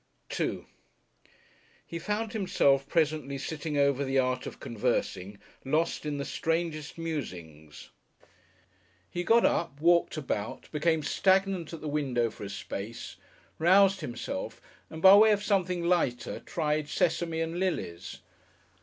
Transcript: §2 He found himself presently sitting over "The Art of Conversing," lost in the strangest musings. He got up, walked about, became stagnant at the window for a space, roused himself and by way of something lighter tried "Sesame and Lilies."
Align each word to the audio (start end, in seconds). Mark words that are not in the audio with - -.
§2 0.31 0.65
He 1.85 1.99
found 1.99 2.33
himself 2.33 2.87
presently 2.89 3.37
sitting 3.37 3.77
over 3.77 4.03
"The 4.03 4.17
Art 4.17 4.47
of 4.47 4.59
Conversing," 4.59 5.37
lost 5.63 6.07
in 6.07 6.17
the 6.17 6.25
strangest 6.25 6.97
musings. 6.97 7.91
He 9.11 9.23
got 9.23 9.45
up, 9.45 9.79
walked 9.79 10.17
about, 10.17 10.71
became 10.71 11.03
stagnant 11.03 11.71
at 11.71 11.81
the 11.81 11.87
window 11.87 12.31
for 12.31 12.43
a 12.43 12.49
space, 12.49 13.17
roused 13.59 14.01
himself 14.01 14.59
and 14.89 15.03
by 15.03 15.15
way 15.15 15.31
of 15.33 15.43
something 15.43 15.83
lighter 15.83 16.39
tried 16.39 16.89
"Sesame 16.89 17.39
and 17.39 17.59
Lilies." 17.59 18.21